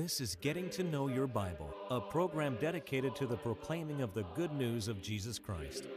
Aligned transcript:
This 0.00 0.18
is 0.18 0.34
Getting 0.34 0.70
to 0.70 0.82
Know 0.82 1.08
Your 1.08 1.26
Bible, 1.26 1.74
a 1.90 2.00
program 2.00 2.56
dedicated 2.58 3.14
to 3.16 3.26
the 3.26 3.36
proclaiming 3.36 4.00
of 4.00 4.14
the 4.14 4.22
good 4.34 4.50
news 4.50 4.88
of 4.88 5.02
Jesus 5.02 5.38
Christ. 5.38 5.88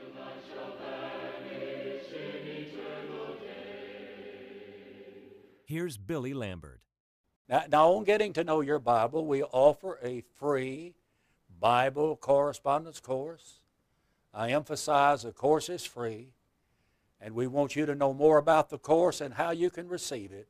Here's 5.63 5.95
Billy 5.95 6.33
Lambert. 6.33 6.81
Now, 7.47 7.63
now, 7.71 7.93
on 7.93 8.03
Getting 8.03 8.33
to 8.33 8.43
Know 8.43 8.59
Your 8.59 8.79
Bible, 8.79 9.25
we 9.25 9.41
offer 9.41 9.97
a 10.03 10.21
free 10.35 10.95
Bible 11.57 12.17
correspondence 12.17 12.99
course. 12.99 13.61
I 14.33 14.49
emphasize 14.49 15.23
the 15.23 15.31
course 15.31 15.69
is 15.69 15.85
free, 15.85 16.33
and 17.21 17.33
we 17.33 17.47
want 17.47 17.77
you 17.77 17.85
to 17.85 17.95
know 17.95 18.13
more 18.13 18.37
about 18.37 18.69
the 18.69 18.77
course 18.77 19.21
and 19.21 19.35
how 19.35 19.51
you 19.51 19.69
can 19.69 19.87
receive 19.87 20.33
it. 20.33 20.49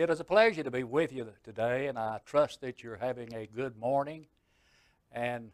It 0.00 0.08
is 0.08 0.18
a 0.18 0.24
pleasure 0.24 0.62
to 0.62 0.70
be 0.70 0.82
with 0.82 1.12
you 1.12 1.30
today, 1.44 1.86
and 1.86 1.98
I 1.98 2.20
trust 2.24 2.62
that 2.62 2.82
you're 2.82 2.96
having 2.96 3.34
a 3.34 3.46
good 3.46 3.76
morning. 3.76 4.28
And 5.12 5.50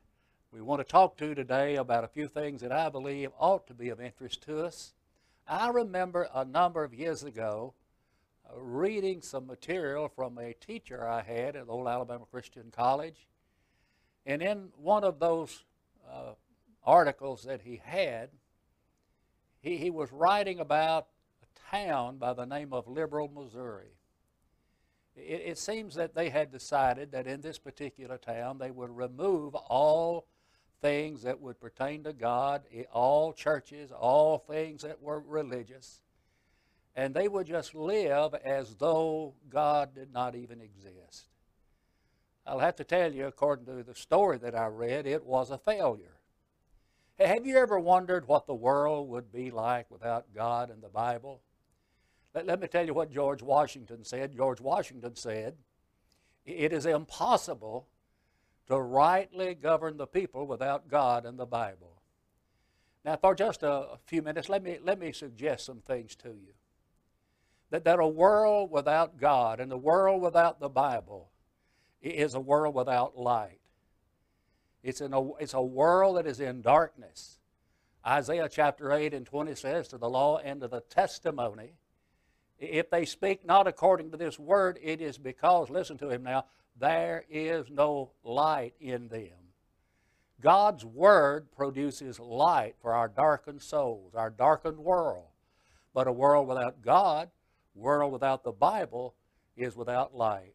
we 0.52 0.60
want 0.60 0.78
to 0.78 0.84
talk 0.84 1.16
to 1.16 1.26
you 1.26 1.34
today 1.34 1.74
about 1.74 2.04
a 2.04 2.06
few 2.06 2.28
things 2.28 2.60
that 2.60 2.70
I 2.70 2.88
believe 2.88 3.30
ought 3.40 3.66
to 3.66 3.74
be 3.74 3.88
of 3.88 4.00
interest 4.00 4.44
to 4.44 4.64
us. 4.64 4.94
I 5.48 5.70
remember 5.70 6.28
a 6.32 6.44
number 6.44 6.84
of 6.84 6.94
years 6.94 7.24
ago 7.24 7.74
uh, 8.48 8.60
reading 8.60 9.20
some 9.20 9.48
material 9.48 10.08
from 10.08 10.38
a 10.38 10.52
teacher 10.52 11.04
I 11.04 11.22
had 11.22 11.56
at 11.56 11.68
Old 11.68 11.88
Alabama 11.88 12.26
Christian 12.30 12.70
College. 12.70 13.26
And 14.26 14.40
in 14.42 14.68
one 14.76 15.02
of 15.02 15.18
those 15.18 15.64
uh, 16.08 16.34
articles 16.84 17.42
that 17.42 17.62
he 17.62 17.80
had, 17.84 18.28
he, 19.60 19.76
he 19.76 19.90
was 19.90 20.12
writing 20.12 20.60
about 20.60 21.08
a 21.42 21.76
town 21.76 22.18
by 22.18 22.32
the 22.32 22.46
name 22.46 22.72
of 22.72 22.86
Liberal, 22.86 23.26
Missouri. 23.26 23.95
It, 25.16 25.42
it 25.46 25.58
seems 25.58 25.94
that 25.94 26.14
they 26.14 26.28
had 26.28 26.52
decided 26.52 27.12
that 27.12 27.26
in 27.26 27.40
this 27.40 27.58
particular 27.58 28.18
town 28.18 28.58
they 28.58 28.70
would 28.70 28.96
remove 28.96 29.54
all 29.54 30.26
things 30.80 31.22
that 31.22 31.40
would 31.40 31.58
pertain 31.60 32.04
to 32.04 32.12
God, 32.12 32.62
all 32.92 33.32
churches, 33.32 33.90
all 33.90 34.38
things 34.38 34.82
that 34.82 35.00
were 35.00 35.20
religious, 35.20 36.02
and 36.94 37.14
they 37.14 37.28
would 37.28 37.46
just 37.46 37.74
live 37.74 38.34
as 38.44 38.76
though 38.76 39.34
God 39.48 39.94
did 39.94 40.12
not 40.12 40.34
even 40.34 40.60
exist. 40.60 41.28
I'll 42.46 42.60
have 42.60 42.76
to 42.76 42.84
tell 42.84 43.12
you, 43.12 43.26
according 43.26 43.66
to 43.66 43.82
the 43.82 43.94
story 43.94 44.38
that 44.38 44.54
I 44.54 44.66
read, 44.66 45.06
it 45.06 45.24
was 45.24 45.50
a 45.50 45.58
failure. 45.58 46.16
Have 47.18 47.46
you 47.46 47.56
ever 47.56 47.80
wondered 47.80 48.28
what 48.28 48.46
the 48.46 48.54
world 48.54 49.08
would 49.08 49.32
be 49.32 49.50
like 49.50 49.90
without 49.90 50.26
God 50.34 50.70
and 50.70 50.82
the 50.82 50.88
Bible? 50.88 51.40
Let, 52.36 52.46
let 52.46 52.60
me 52.60 52.68
tell 52.68 52.84
you 52.84 52.92
what 52.92 53.10
George 53.10 53.42
Washington 53.42 54.04
said. 54.04 54.36
George 54.36 54.60
Washington 54.60 55.16
said, 55.16 55.54
It 56.44 56.72
is 56.72 56.84
impossible 56.84 57.88
to 58.68 58.78
rightly 58.78 59.54
govern 59.54 59.96
the 59.96 60.06
people 60.06 60.46
without 60.46 60.88
God 60.88 61.24
and 61.24 61.38
the 61.38 61.46
Bible. 61.46 62.02
Now, 63.04 63.16
for 63.16 63.34
just 63.34 63.62
a 63.62 63.98
few 64.04 64.20
minutes, 64.20 64.50
let 64.50 64.62
me, 64.62 64.78
let 64.82 64.98
me 64.98 65.12
suggest 65.12 65.64
some 65.64 65.80
things 65.80 66.14
to 66.16 66.28
you. 66.28 66.52
That, 67.70 67.84
that 67.84 68.00
a 68.00 68.06
world 68.06 68.70
without 68.70 69.16
God 69.18 69.58
and 69.58 69.72
a 69.72 69.76
world 69.76 70.20
without 70.20 70.60
the 70.60 70.68
Bible 70.68 71.30
is 72.02 72.34
a 72.34 72.40
world 72.40 72.74
without 72.74 73.16
light. 73.16 73.60
It's, 74.82 75.00
in 75.00 75.14
a, 75.14 75.34
it's 75.36 75.54
a 75.54 75.62
world 75.62 76.18
that 76.18 76.26
is 76.26 76.40
in 76.40 76.60
darkness. 76.60 77.38
Isaiah 78.06 78.48
chapter 78.50 78.92
8 78.92 79.14
and 79.14 79.24
20 79.24 79.54
says, 79.54 79.88
To 79.88 79.98
the 79.98 80.10
law 80.10 80.38
and 80.38 80.60
to 80.60 80.68
the 80.68 80.80
testimony, 80.80 81.72
if 82.58 82.90
they 82.90 83.04
speak 83.04 83.44
not 83.44 83.66
according 83.66 84.10
to 84.10 84.16
this 84.16 84.38
word, 84.38 84.78
it 84.82 85.00
is 85.00 85.18
because, 85.18 85.70
listen 85.70 85.98
to 85.98 86.10
him 86.10 86.22
now, 86.22 86.46
there 86.78 87.24
is 87.30 87.70
no 87.70 88.10
light 88.22 88.74
in 88.80 89.08
them. 89.08 89.46
God's 90.40 90.84
Word 90.84 91.50
produces 91.56 92.20
light 92.20 92.74
for 92.80 92.92
our 92.92 93.08
darkened 93.08 93.62
souls, 93.62 94.14
our 94.14 94.30
darkened 94.30 94.78
world. 94.78 95.24
But 95.94 96.06
a 96.06 96.12
world 96.12 96.46
without 96.46 96.82
God, 96.82 97.30
world 97.74 98.12
without 98.12 98.44
the 98.44 98.52
Bible, 98.52 99.14
is 99.56 99.74
without 99.76 100.14
light. 100.14 100.54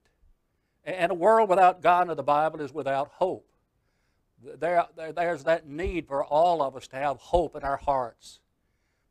And 0.83 1.11
a 1.11 1.15
world 1.15 1.49
without 1.49 1.81
God 1.81 2.09
and 2.09 2.17
the 2.17 2.23
Bible 2.23 2.61
is 2.61 2.73
without 2.73 3.09
hope. 3.15 3.47
There, 4.43 4.85
there, 4.95 5.11
there's 5.11 5.43
that 5.43 5.67
need 5.67 6.07
for 6.07 6.23
all 6.23 6.61
of 6.61 6.75
us 6.75 6.87
to 6.89 6.95
have 6.95 7.17
hope 7.17 7.55
in 7.55 7.63
our 7.63 7.77
hearts. 7.77 8.39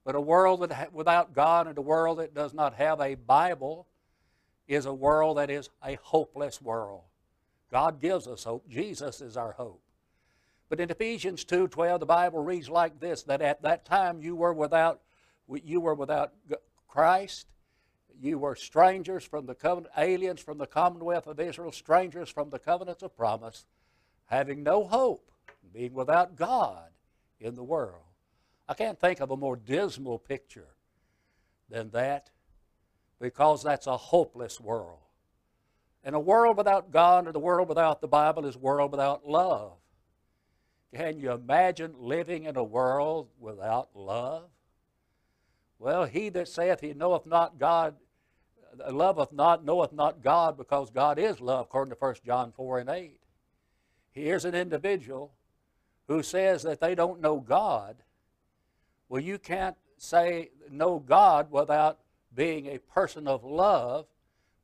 But 0.05 0.15
a 0.15 0.21
world 0.21 0.73
without 0.93 1.35
God 1.35 1.67
and 1.67 1.77
a 1.77 1.83
world 1.83 2.19
that 2.19 2.35
does 2.35 2.55
not 2.55 2.75
have 2.75 3.01
a 3.01 3.15
Bible 3.15 3.87
is 4.67 4.87
a 4.87 4.95
world 4.95 5.37
that 5.37 5.51
is 5.51 5.69
a 5.85 5.99
hopeless 6.03 6.63
world. 6.63 7.03
God 7.71 8.01
gives 8.01 8.27
us 8.27 8.45
hope. 8.45 8.69
Jesus 8.69 9.21
is 9.21 9.37
our 9.37 9.53
hope. 9.53 9.83
But 10.69 10.81
in 10.81 10.91
Ephesians 10.91 11.45
2:12 11.45 12.01
the 12.01 12.07
Bible 12.07 12.43
reads 12.43 12.71
like 12.71 13.01
this 13.01 13.25
that 13.25 13.43
at 13.43 13.63
that 13.63 13.85
time 13.85 14.23
you 14.23 14.37
were 14.37 14.53
without 14.53 15.03
you 15.49 15.81
were 15.81 15.95
without 15.95 16.33
Christ. 16.89 17.47
You 18.21 18.39
were 18.39 18.55
strangers 18.55 19.25
from 19.25 19.47
the 19.47 19.55
covenant 19.55 19.93
aliens 19.97 20.41
from 20.41 20.59
the 20.59 20.67
commonwealth 20.67 21.27
of 21.27 21.41
Israel, 21.41 21.73
strangers 21.73 22.29
from 22.29 22.51
the 22.51 22.59
covenants 22.59 23.03
of 23.03 23.17
promise, 23.17 23.67
having 24.27 24.63
no 24.63 24.85
hope, 24.85 25.33
being 25.73 25.95
without 25.95 26.37
God 26.37 26.91
in 27.41 27.55
the 27.55 27.65
world. 27.65 28.10
I 28.71 28.75
can't 28.75 29.01
think 29.01 29.19
of 29.19 29.33
a 29.33 29.37
more 29.37 29.57
dismal 29.57 30.21
picture 30.21 30.69
than 31.69 31.91
that 31.91 32.31
because 33.21 33.65
that's 33.65 33.89
a 33.89 33.97
hopeless 33.97 34.61
world. 34.61 35.01
And 36.05 36.15
a 36.15 36.21
world 36.21 36.57
without 36.57 36.93
God 36.93 37.27
or 37.27 37.33
the 37.33 37.41
world 37.41 37.69
without 37.69 38.01
the 38.01 38.07
Bible 38.07 38.47
is 38.47 38.55
a 38.55 38.61
world 38.61 38.93
without 38.93 39.29
love. 39.29 39.73
Can 40.95 41.19
you 41.19 41.33
imagine 41.33 41.97
living 41.99 42.45
in 42.45 42.57
a 42.57 42.63
world 42.63 43.27
without 43.41 43.89
love? 43.97 44.45
Well, 45.81 46.05
he 46.05 46.29
that 46.29 46.47
saith 46.47 46.81
he 46.81 46.95
knoweth 46.95 47.27
not 47.27 47.59
God, 47.59 47.97
uh, 48.87 48.93
loveth 48.93 49.33
not, 49.33 49.65
knoweth 49.65 49.93
not 49.93 50.23
God, 50.23 50.57
because 50.57 50.91
God 50.91 51.19
is 51.19 51.41
love, 51.41 51.67
according 51.67 51.93
to 51.93 51.99
1 51.99 52.15
John 52.25 52.53
4 52.53 52.79
and 52.79 52.89
8. 52.89 53.19
Here's 54.13 54.45
an 54.45 54.55
individual 54.55 55.33
who 56.07 56.23
says 56.23 56.63
that 56.63 56.81
they 56.81 56.95
don't 56.95 57.21
know 57.21 57.41
God. 57.41 57.97
Well, 59.11 59.21
you 59.21 59.39
can't 59.39 59.77
say 59.99 60.51
know 60.71 60.99
God 60.99 61.51
without 61.51 61.99
being 62.35 62.67
a 62.67 62.79
person 62.79 63.29
of 63.29 63.45
love 63.45 64.07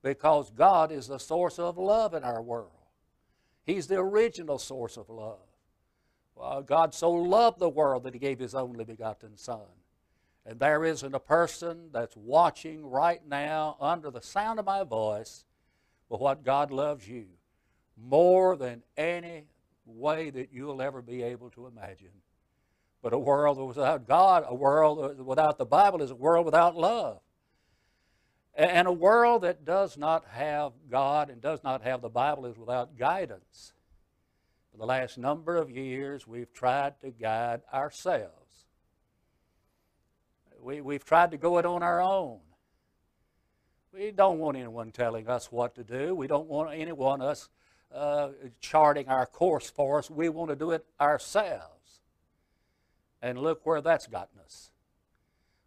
because 0.02 0.50
God 0.50 0.90
is 0.90 1.08
the 1.08 1.18
source 1.18 1.58
of 1.58 1.76
love 1.76 2.14
in 2.14 2.24
our 2.24 2.40
world. 2.40 2.70
He's 3.64 3.88
the 3.88 3.96
original 3.96 4.58
source 4.58 4.96
of 4.96 5.10
love. 5.10 5.40
Well, 6.34 6.62
God 6.62 6.94
so 6.94 7.10
loved 7.10 7.58
the 7.58 7.68
world 7.68 8.04
that 8.04 8.14
He 8.14 8.20
gave 8.20 8.38
His 8.38 8.54
only 8.54 8.84
begotten 8.84 9.36
Son. 9.36 9.66
And 10.46 10.60
there 10.60 10.84
isn't 10.84 11.14
a 11.14 11.20
person 11.20 11.90
that's 11.92 12.16
watching 12.16 12.88
right 12.88 13.20
now 13.28 13.76
under 13.80 14.10
the 14.10 14.22
sound 14.22 14.58
of 14.58 14.64
my 14.64 14.84
voice 14.84 15.44
but 16.08 16.20
what 16.20 16.44
God 16.44 16.70
loves 16.70 17.08
you 17.08 17.26
more 17.96 18.56
than 18.56 18.82
any 18.96 19.46
way 19.84 20.30
that 20.30 20.52
you'll 20.52 20.82
ever 20.82 21.02
be 21.02 21.22
able 21.22 21.50
to 21.50 21.66
imagine. 21.66 22.12
But 23.06 23.12
a 23.12 23.18
world 23.20 23.56
without 23.64 24.08
God, 24.08 24.44
a 24.48 24.54
world 24.56 25.24
without 25.24 25.58
the 25.58 25.64
Bible 25.64 26.02
is 26.02 26.10
a 26.10 26.16
world 26.16 26.44
without 26.44 26.76
love. 26.76 27.20
And 28.52 28.88
a 28.88 28.92
world 28.92 29.42
that 29.42 29.64
does 29.64 29.96
not 29.96 30.24
have 30.32 30.72
God 30.90 31.30
and 31.30 31.40
does 31.40 31.62
not 31.62 31.82
have 31.82 32.02
the 32.02 32.08
Bible 32.08 32.46
is 32.46 32.58
without 32.58 32.98
guidance. 32.98 33.74
For 34.72 34.78
the 34.78 34.86
last 34.86 35.18
number 35.18 35.54
of 35.54 35.70
years, 35.70 36.26
we've 36.26 36.52
tried 36.52 37.00
to 37.02 37.12
guide 37.12 37.60
ourselves. 37.72 38.64
We, 40.60 40.80
we've 40.80 41.04
tried 41.04 41.30
to 41.30 41.36
go 41.36 41.58
it 41.58 41.64
on 41.64 41.84
our 41.84 42.02
own. 42.02 42.40
We 43.94 44.10
don't 44.10 44.40
want 44.40 44.56
anyone 44.56 44.90
telling 44.90 45.28
us 45.28 45.52
what 45.52 45.76
to 45.76 45.84
do. 45.84 46.12
We 46.12 46.26
don't 46.26 46.48
want 46.48 46.76
anyone 46.76 47.22
us 47.22 47.50
uh, 47.94 48.30
charting 48.58 49.06
our 49.06 49.26
course 49.26 49.70
for 49.70 50.00
us. 50.00 50.10
We 50.10 50.28
want 50.28 50.50
to 50.50 50.56
do 50.56 50.72
it 50.72 50.84
ourselves. 51.00 51.75
And 53.22 53.38
look 53.38 53.64
where 53.64 53.80
that's 53.80 54.06
gotten 54.06 54.38
us. 54.40 54.70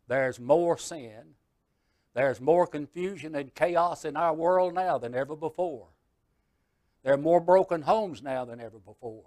There's 0.08 0.40
more 0.40 0.78
sin. 0.78 1.36
There's 2.14 2.42
more 2.42 2.68
confusion 2.68 3.36
and 3.36 3.54
chaos 3.54 4.06
in 4.06 4.18
our 4.18 4.34
world 4.34 4.74
now 4.74 4.98
than 4.98 5.16
ever 5.16 5.36
before. 5.36 5.88
There 7.04 7.14
are 7.14 7.18
more 7.18 7.40
broken 7.40 7.84
homes 7.84 8.22
now 8.22 8.46
than 8.46 8.60
ever 8.60 8.80
before. 8.80 9.26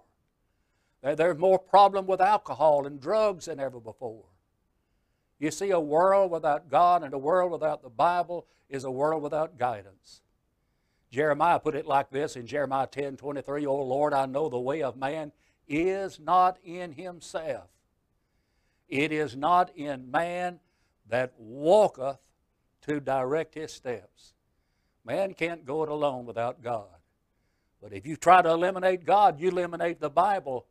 There's 1.03 1.39
more 1.39 1.59
problem 1.59 2.07
with 2.07 2.21
alcohol 2.21 2.87
and 2.87 3.01
drugs 3.01 3.47
than 3.47 3.59
ever 3.59 3.81
before. 3.81 4.27
You 5.39 5.51
see, 5.51 5.71
a 5.71 5.81
world 5.81 6.31
without 6.31 6.71
God 6.71 7.03
and 7.03 7.13
a 7.13 7.19
world 7.19 7.51
without 7.51 7.83
the 7.83 7.89
Bible 7.89 8.47
is 8.69 8.85
a 8.85 8.91
world 8.91 9.23
without 9.23 9.59
guidance. 9.59 10.23
Jeremiah 11.11 11.59
put 11.59 11.75
it 11.75 11.87
like 11.87 12.11
this 12.11 12.37
in 12.37 12.47
Jeremiah 12.47 12.87
10 12.87 13.17
23, 13.17 13.67
O 13.67 13.77
Lord, 13.77 14.15
I 14.15 14.27
know 14.27 14.49
the 14.49 14.59
way 14.59 14.83
of 14.83 14.97
man 14.97 15.33
is 15.67 16.21
not 16.21 16.59
in 16.65 16.93
himself. 16.93 17.69
It 18.93 19.11
is 19.11 19.35
not 19.35 19.75
in 19.75 20.11
man 20.11 20.61
that 21.09 21.33
walketh 21.39 22.21
to 22.83 23.01
direct 23.01 23.55
his 23.55 23.73
steps. 23.73 24.35
Man 25.03 25.33
can't 25.33 25.65
go 25.65 25.83
it 25.83 25.89
alone 25.89 26.27
without 26.27 26.63
God. 26.63 27.01
But 27.81 27.95
if 27.95 28.07
you 28.07 28.17
try 28.17 28.43
to 28.43 28.51
eliminate 28.51 29.07
God, 29.07 29.41
you 29.41 29.49
eliminate 29.49 29.99
the 29.99 30.11
Bible, 30.11 30.67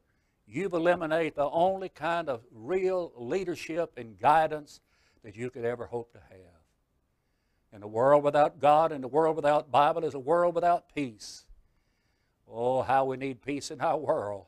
you've 0.46 0.74
eliminated 0.74 1.34
the 1.34 1.50
only 1.50 1.90
kind 1.90 2.30
of 2.30 2.42
real 2.52 3.12
leadership 3.18 3.94
and 3.98 4.20
guidance 4.20 4.82
that 5.24 5.36
you 5.36 5.50
could 5.50 5.66
ever 5.66 5.88
hope 5.88 6.14
to 6.14 6.20
have. 6.20 6.62
And 7.74 7.84
a 7.84 7.88
world 7.88 8.24
without 8.24 8.60
God 8.60 8.92
and 8.92 9.04
a 9.04 9.08
world 9.08 9.36
without 9.36 9.72
Bible 9.72 10.06
is 10.06 10.14
a 10.14 10.20
world 10.20 10.54
without 10.54 10.94
peace. 10.94 11.46
Oh, 12.48 12.84
how 12.84 13.06
we 13.06 13.18
need 13.18 13.42
peace 13.42 13.72
in 13.72 13.82
our 13.82 13.98
world. 13.98 14.46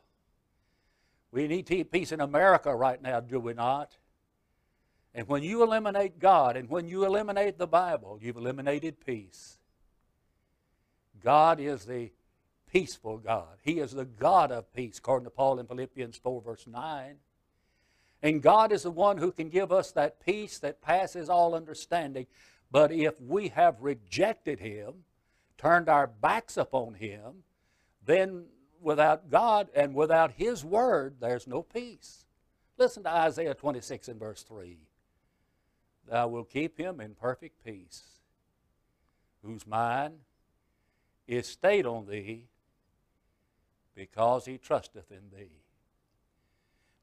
We 1.33 1.47
need 1.47 1.65
peace 1.91 2.11
in 2.11 2.21
America 2.21 2.73
right 2.75 3.01
now, 3.01 3.19
do 3.19 3.39
we 3.39 3.55
not? 3.55 3.97
And 5.15 5.27
when 5.27 5.41
you 5.41 5.63
eliminate 5.63 6.19
God 6.19 6.55
and 6.55 6.69
when 6.69 6.87
you 6.87 7.05
eliminate 7.05 7.57
the 7.57 7.65
Bible, 7.65 8.19
you've 8.21 8.37
eliminated 8.37 9.03
peace. 9.03 9.57
God 11.23 11.59
is 11.59 11.85
the 11.85 12.11
peaceful 12.71 13.17
God. 13.17 13.57
He 13.63 13.79
is 13.79 13.93
the 13.93 14.05
God 14.05 14.51
of 14.51 14.71
peace, 14.75 14.99
according 14.99 15.25
to 15.25 15.31
Paul 15.31 15.59
in 15.59 15.65
Philippians 15.65 16.17
4, 16.17 16.41
verse 16.43 16.67
9. 16.67 17.15
And 18.21 18.41
God 18.41 18.71
is 18.71 18.83
the 18.83 18.91
one 18.91 19.17
who 19.17 19.31
can 19.31 19.49
give 19.49 19.71
us 19.71 19.91
that 19.93 20.23
peace 20.23 20.59
that 20.59 20.83
passes 20.83 21.29
all 21.29 21.55
understanding. 21.55 22.27
But 22.69 22.91
if 22.91 23.19
we 23.19 23.47
have 23.49 23.81
rejected 23.81 24.59
Him, 24.59 25.05
turned 25.57 25.89
our 25.89 26.05
backs 26.05 26.57
upon 26.57 26.93
Him, 26.93 27.43
then 28.05 28.45
without 28.83 29.29
God 29.29 29.69
and 29.73 29.95
without 29.95 30.33
His 30.33 30.63
Word, 30.63 31.15
there's 31.19 31.47
no 31.47 31.63
peace. 31.63 32.25
Listen 32.77 33.03
to 33.03 33.09
Isaiah 33.09 33.53
26 33.53 34.07
and 34.07 34.19
verse 34.19 34.43
3. 34.43 34.77
Thou 36.09 36.27
wilt 36.27 36.49
keep 36.49 36.77
him 36.77 36.99
in 36.99 37.15
perfect 37.15 37.63
peace, 37.63 38.03
whose 39.41 39.65
mind 39.65 40.15
is 41.27 41.47
stayed 41.47 41.85
on 41.85 42.07
thee 42.07 42.47
because 43.95 44.45
he 44.45 44.57
trusteth 44.57 45.11
in 45.11 45.29
thee. 45.37 45.61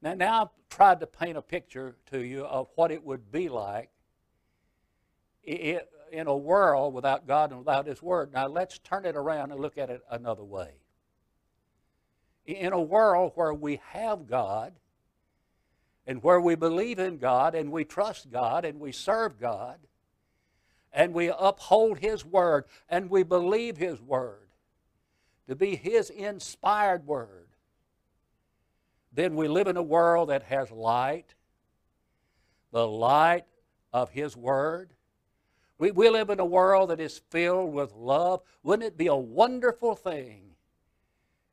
Now, 0.01 0.13
now 0.13 0.41
I've 0.41 0.49
tried 0.69 0.99
to 0.99 1.07
paint 1.07 1.37
a 1.37 1.41
picture 1.41 1.95
to 2.11 2.19
you 2.19 2.43
of 2.43 2.67
what 2.75 2.91
it 2.91 3.03
would 3.03 3.31
be 3.31 3.49
like 3.49 3.89
in 5.43 6.27
a 6.27 6.35
world 6.35 6.93
without 6.93 7.27
God 7.27 7.51
and 7.51 7.59
without 7.59 7.87
His 7.87 8.01
Word. 8.01 8.33
Now 8.33 8.47
let's 8.47 8.77
turn 8.79 9.05
it 9.05 9.15
around 9.15 9.51
and 9.51 9.59
look 9.59 9.77
at 9.77 9.89
it 9.89 10.01
another 10.09 10.43
way. 10.43 10.73
In 12.45 12.73
a 12.73 12.81
world 12.81 13.33
where 13.35 13.53
we 13.53 13.81
have 13.89 14.27
God 14.27 14.73
and 16.07 16.23
where 16.23 16.41
we 16.41 16.55
believe 16.55 16.99
in 16.99 17.17
God 17.17 17.55
and 17.55 17.71
we 17.71 17.85
trust 17.85 18.31
God 18.31 18.65
and 18.65 18.79
we 18.79 18.91
serve 18.91 19.39
God 19.39 19.77
and 20.91 21.13
we 21.13 21.31
uphold 21.37 21.99
His 21.99 22.25
Word 22.25 22.65
and 22.89 23.09
we 23.09 23.23
believe 23.23 23.77
His 23.77 24.01
Word 24.01 24.47
to 25.47 25.55
be 25.55 25.75
His 25.75 26.09
inspired 26.09 27.05
Word, 27.05 27.49
then 29.11 29.35
we 29.35 29.49
live 29.49 29.67
in 29.67 29.75
a 29.75 29.83
world 29.83 30.29
that 30.29 30.43
has 30.43 30.71
light, 30.71 31.35
the 32.71 32.87
light 32.87 33.43
of 33.91 34.11
His 34.11 34.37
Word. 34.37 34.93
We, 35.77 35.91
we 35.91 36.09
live 36.09 36.29
in 36.29 36.39
a 36.39 36.45
world 36.45 36.89
that 36.89 37.01
is 37.01 37.21
filled 37.29 37.73
with 37.73 37.91
love. 37.93 38.41
Wouldn't 38.63 38.87
it 38.87 38.97
be 38.97 39.07
a 39.07 39.15
wonderful 39.15 39.95
thing 39.95 40.50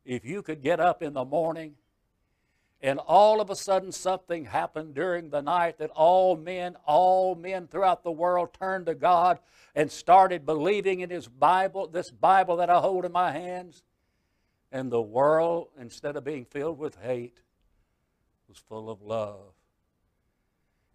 if 0.09 0.25
you 0.25 0.41
could 0.43 0.63
get 0.63 0.81
up 0.81 1.03
in 1.03 1.13
the 1.13 1.25
morning 1.25 1.75
and 2.81 2.99
all 2.99 3.43
of 3.43 3.51
a 3.51 3.57
sudden 3.57 3.93
something 3.93 4.47
happened 4.47 4.95
during 4.95 5.29
the 5.29 5.43
night 5.43 5.79
that 5.79 5.91
all 5.91 6.35
men, 6.35 6.77
all 6.87 7.35
men 7.35 7.67
throughout 7.67 8.03
the 8.03 8.11
world 8.11 8.55
turned 8.59 8.87
to 8.87 8.95
God 8.95 9.39
and 9.75 9.93
started 9.93 10.47
believing 10.47 11.01
in 11.01 11.11
His 11.11 11.29
Bible, 11.29 11.89
this 11.89 12.11
Bible 12.11 12.57
that 12.57 12.71
I 12.71 12.81
hold 12.81 13.05
in 13.05 13.13
my 13.13 13.33
hands. 13.33 13.83
And 14.73 14.91
the 14.91 15.03
world, 15.03 15.69
instead 15.79 16.17
of 16.17 16.25
being 16.25 16.47
filled 16.47 16.79
with 16.79 16.97
hate, 17.03 17.41
was 18.49 18.57
full 18.57 18.89
of 18.89 19.03
love. 19.03 19.53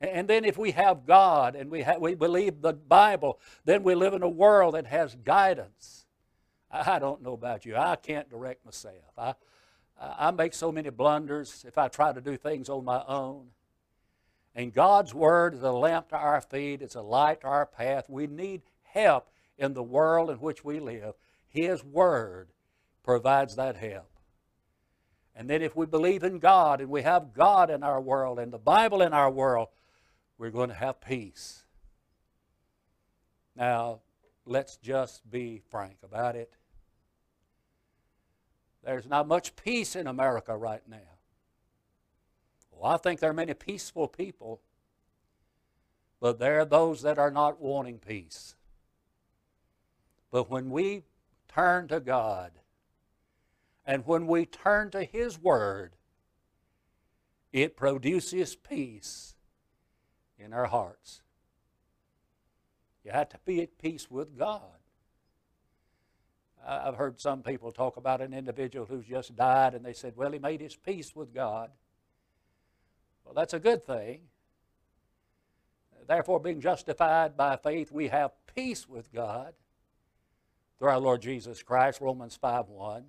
And 0.02 0.28
then 0.28 0.44
if 0.44 0.58
we 0.58 0.72
have 0.72 1.06
God 1.06 1.56
and 1.56 1.70
we, 1.70 1.86
we 2.00 2.16
believe 2.16 2.62
the 2.62 2.74
Bible, 2.74 3.40
then 3.64 3.84
we 3.84 3.94
live 3.94 4.14
in 4.14 4.24
a 4.24 4.30
world 4.30 4.74
that 4.74 4.88
has 4.88 5.16
guidance. 5.16 6.03
I 6.74 6.98
don't 6.98 7.22
know 7.22 7.34
about 7.34 7.66
you. 7.66 7.76
I 7.76 7.96
can't 7.96 8.30
direct 8.30 8.66
myself. 8.66 8.96
I, 9.18 9.36
I 10.00 10.32
make 10.32 10.54
so 10.54 10.72
many 10.72 10.90
blunders 10.90 11.64
if 11.68 11.78
I 11.78 11.88
try 11.88 12.12
to 12.12 12.20
do 12.20 12.36
things 12.36 12.68
on 12.68 12.84
my 12.84 13.04
own. 13.08 13.48
And 14.56 14.74
God's 14.74 15.14
Word 15.14 15.54
is 15.54 15.62
a 15.62 15.72
lamp 15.72 16.10
to 16.10 16.18
our 16.18 16.42
feet, 16.42 16.82
it's 16.82 16.96
a 16.96 17.02
light 17.02 17.42
to 17.42 17.48
our 17.48 17.66
path. 17.66 18.06
We 18.10 18.28
need 18.28 18.64
help 18.82 19.30
in 19.58 19.74
the 19.74 19.84
world 19.84 20.30
in 20.30 20.38
which 20.38 20.66
we 20.66 20.80
live. 20.80 21.14
His 21.48 21.84
Word 21.84 22.50
provides 23.04 23.56
that 23.56 23.76
help. 23.76 24.10
And 25.36 25.50
then 25.50 25.62
if 25.62 25.76
we 25.76 25.86
believe 25.86 26.24
in 26.24 26.40
God 26.40 26.82
and 26.82 26.90
we 26.90 27.02
have 27.04 27.34
God 27.34 27.70
in 27.70 27.84
our 27.84 28.02
world 28.02 28.40
and 28.40 28.52
the 28.52 28.60
Bible 28.60 29.02
in 29.02 29.14
our 29.14 29.32
world, 29.32 29.70
we're 30.38 30.52
going 30.52 30.70
to 30.70 30.76
have 30.76 31.02
peace. 31.02 31.64
Now, 33.56 34.02
let's 34.46 34.78
just 34.78 35.30
be 35.30 35.62
frank 35.70 35.98
about 36.04 36.36
it. 36.36 36.56
There's 38.84 39.08
not 39.08 39.28
much 39.28 39.56
peace 39.56 39.96
in 39.96 40.08
America 40.08 40.56
right 40.58 40.82
now. 40.88 40.98
Well, 42.72 42.92
I 42.92 42.98
think 42.98 43.20
there 43.20 43.30
are 43.30 43.34
many 43.34 43.54
peaceful 43.54 44.08
people, 44.08 44.60
but 46.20 46.40
there 46.40 46.60
are 46.60 46.66
those 46.66 47.02
that 47.04 47.18
are 47.18 47.32
not 47.32 47.62
wanting 47.62 48.00
peace. 48.00 48.56
But 50.32 50.50
when 50.50 50.70
we 50.70 51.04
turn 51.48 51.88
to 51.90 52.00
God 52.00 52.52
and 53.86 54.06
when 54.06 54.28
we 54.28 54.46
turn 54.46 54.90
to 54.92 55.04
His 55.04 55.40
Word, 55.40 55.96
it 57.54 57.78
produces 57.78 58.56
peace 58.56 59.36
in 60.38 60.52
our 60.52 60.66
hearts. 60.66 61.22
You 63.06 63.12
have 63.12 63.30
to 63.30 63.40
be 63.46 63.62
at 63.62 63.78
peace 63.78 64.10
with 64.10 64.38
God. 64.38 64.83
I've 66.66 66.96
heard 66.96 67.20
some 67.20 67.44
people 67.44 67.72
talk 67.72 67.98
about 67.98 68.22
an 68.22 68.34
individual 68.34 68.86
who's 68.86 69.06
just 69.06 69.36
died 69.36 69.74
and 69.74 69.84
they 69.86 69.94
said, 69.94 70.14
well, 70.16 70.32
he 70.32 70.40
made 70.40 70.62
his 70.62 70.76
peace 70.76 71.16
with 71.16 71.34
God. 71.34 71.72
Well, 73.26 73.34
that's 73.34 73.54
a 73.54 73.60
good 73.60 73.86
thing. 73.86 74.22
Therefore, 76.08 76.40
being 76.40 76.62
justified 76.62 77.38
by 77.38 77.56
faith, 77.58 77.92
we 77.92 78.10
have 78.10 78.32
peace 78.56 78.88
with 78.88 79.12
God 79.14 79.54
through 80.80 80.90
our 80.90 81.00
Lord 81.00 81.22
Jesus 81.22 81.64
Christ, 81.64 82.02
Romans 82.02 82.36
5 82.36 82.68
1. 82.68 83.06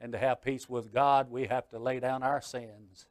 And 0.00 0.12
to 0.12 0.18
have 0.18 0.42
peace 0.42 0.68
with 0.68 0.92
God, 0.92 1.30
we 1.30 1.46
have 1.46 1.68
to 1.70 1.78
lay 1.78 1.98
down 1.98 2.22
our 2.22 2.40
sins. 2.40 3.06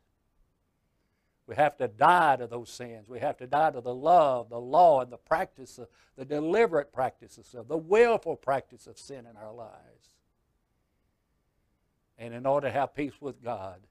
We 1.45 1.55
have 1.55 1.75
to 1.77 1.87
die 1.87 2.37
to 2.37 2.47
those 2.47 2.69
sins. 2.69 3.09
We 3.09 3.19
have 3.19 3.37
to 3.37 3.47
die 3.47 3.71
to 3.71 3.81
the 3.81 3.93
love, 3.93 4.49
the 4.49 4.59
law, 4.59 5.01
and 5.01 5.11
the 5.11 5.17
practice, 5.17 5.77
of, 5.77 5.87
the 6.15 6.23
deliberate 6.23 6.93
practices 6.93 7.53
of, 7.53 7.67
the 7.67 7.77
willful 7.77 8.37
practice 8.37 8.87
of 8.87 8.97
sin 8.97 9.25
in 9.29 9.35
our 9.35 9.53
lives. 9.53 10.15
And 12.17 12.33
in 12.33 12.45
order 12.45 12.67
to 12.67 12.73
have 12.73 12.95
peace 12.95 13.19
with 13.19 13.43
God, 13.43 13.81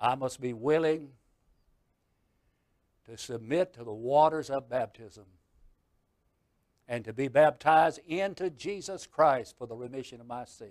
I 0.00 0.14
must 0.14 0.40
be 0.40 0.52
willing 0.52 1.10
to 3.08 3.18
submit 3.18 3.74
to 3.74 3.84
the 3.84 3.92
waters 3.92 4.50
of 4.50 4.68
baptism 4.68 5.26
and 6.86 7.04
to 7.04 7.12
be 7.12 7.28
baptized 7.28 8.00
into 8.06 8.50
Jesus 8.50 9.06
Christ 9.06 9.56
for 9.58 9.66
the 9.66 9.74
remission 9.74 10.20
of 10.20 10.26
my 10.26 10.44
sins. 10.44 10.70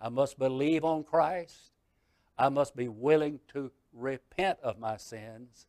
I 0.00 0.08
must 0.08 0.38
believe 0.38 0.84
on 0.84 1.04
Christ. 1.04 1.72
I 2.38 2.48
must 2.48 2.76
be 2.76 2.88
willing 2.88 3.40
to 3.52 3.70
repent 3.92 4.58
of 4.62 4.78
my 4.78 4.96
sins. 4.96 5.66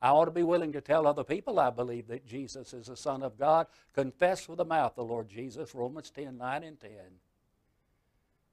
I 0.00 0.10
ought 0.10 0.26
to 0.26 0.30
be 0.30 0.44
willing 0.44 0.72
to 0.72 0.80
tell 0.80 1.06
other 1.06 1.24
people 1.24 1.58
I 1.58 1.70
believe 1.70 2.06
that 2.08 2.26
Jesus 2.26 2.72
is 2.72 2.86
the 2.86 2.96
Son 2.96 3.22
of 3.22 3.38
God. 3.38 3.66
Confess 3.94 4.48
with 4.48 4.58
the 4.58 4.64
mouth 4.64 4.94
the 4.94 5.02
Lord 5.02 5.28
Jesus, 5.28 5.74
Romans 5.74 6.10
10 6.10 6.38
9 6.38 6.62
and 6.62 6.78
10. 6.78 6.90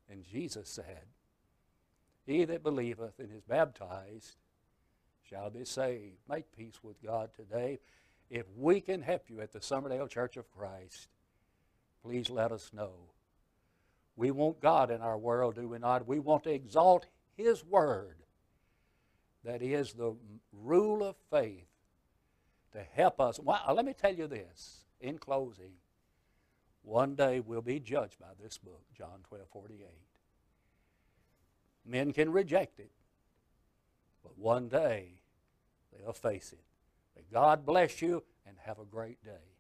And 0.10 0.24
Jesus 0.24 0.70
said, 0.70 1.04
He 2.26 2.46
that 2.46 2.64
believeth 2.64 3.20
and 3.20 3.32
is 3.32 3.44
baptized 3.44 4.36
shall 5.30 5.50
be 5.50 5.66
saved. 5.66 6.18
Make 6.28 6.56
peace 6.56 6.80
with 6.84 7.02
God 7.04 7.30
today. 7.36 7.80
If 8.30 8.46
we 8.58 8.82
can 8.82 9.02
help 9.02 9.30
you 9.30 9.42
at 9.42 9.52
the 9.52 9.60
Summerdale 9.60 10.10
Church 10.10 10.38
of 10.38 10.50
Christ, 10.52 11.10
please 12.04 12.30
let 12.30 12.52
us 12.52 12.72
know. 12.74 12.94
We 14.16 14.32
want 14.32 14.62
God 14.62 14.92
in 14.92 15.02
our 15.02 15.18
world, 15.18 15.56
do 15.56 15.68
we 15.68 15.78
not? 15.78 16.08
We 16.08 16.20
want 16.20 16.44
to 16.46 16.52
exalt 16.52 17.06
His 17.36 17.64
Word 17.66 18.16
that 19.44 19.62
is 19.62 19.94
the 19.94 20.16
rule 20.52 21.04
of 21.04 21.16
faith 21.30 21.68
to 22.74 22.82
help 22.96 23.22
us. 23.22 23.40
Well, 23.40 23.62
uh, 23.66 23.74
let 23.74 23.86
me 23.86 23.94
tell 23.94 24.14
you 24.14 24.28
this 24.28 24.86
in 25.00 25.18
closing. 25.18 25.72
One 26.82 27.16
day 27.16 27.40
we'll 27.40 27.62
be 27.62 27.80
judged 27.80 28.20
by 28.20 28.34
this 28.42 28.58
book, 28.58 28.84
John 28.98 29.22
12 29.28 29.48
48. 29.52 29.88
Men 31.86 32.12
can 32.12 32.32
reject 32.32 32.80
it, 32.80 32.92
but 34.24 34.38
one 34.38 34.68
day 34.68 35.22
they'll 35.94 36.14
face 36.14 36.52
it. 36.52 36.64
May 37.16 37.24
God 37.32 37.66
bless 37.66 38.02
you 38.02 38.24
and 38.48 38.58
have 38.66 38.80
a 38.80 38.86
great 38.86 39.24
day. 39.24 39.55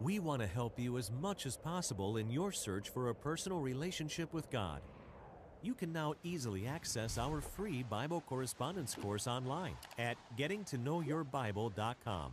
We 0.00 0.18
want 0.18 0.40
to 0.40 0.48
help 0.48 0.78
you 0.78 0.96
as 0.96 1.10
much 1.10 1.44
as 1.44 1.58
possible 1.58 2.16
in 2.16 2.30
your 2.30 2.52
search 2.52 2.88
for 2.88 3.10
a 3.10 3.14
personal 3.14 3.60
relationship 3.60 4.32
with 4.32 4.50
God. 4.50 4.80
You 5.62 5.74
can 5.74 5.92
now 5.92 6.14
easily 6.22 6.66
access 6.66 7.18
our 7.18 7.42
free 7.42 7.82
Bible 7.82 8.22
correspondence 8.22 8.94
course 8.94 9.26
online 9.26 9.76
at 9.98 10.16
gettingtoknowyourbible.com. 10.38 12.32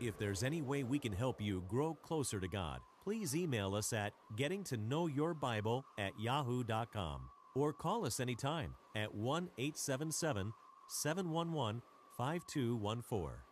If 0.00 0.18
there's 0.18 0.42
any 0.42 0.62
way 0.62 0.82
we 0.82 0.98
can 0.98 1.12
help 1.12 1.40
you 1.40 1.62
grow 1.68 1.94
closer 1.94 2.40
to 2.40 2.48
God, 2.48 2.80
please 3.04 3.36
email 3.36 3.76
us 3.76 3.92
at 3.92 4.14
gettingtoknowyourbible 4.36 5.84
at 5.96 6.10
yahoo.com 6.18 7.20
or 7.54 7.72
call 7.72 8.04
us 8.04 8.18
anytime 8.18 8.74
at 8.96 9.14
1 9.14 9.48
877 9.58 10.52
711 10.88 11.82
5214. 12.16 13.51